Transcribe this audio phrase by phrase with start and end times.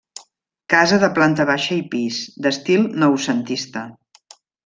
[0.73, 3.87] Casa de planta baixa i pis, d'estil noucentista.